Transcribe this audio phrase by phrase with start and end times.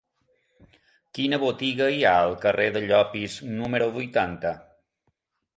[1.17, 4.59] Quina botiga hi ha al carrer de Llopis número vuitanta?